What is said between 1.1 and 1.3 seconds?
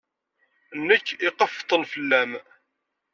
i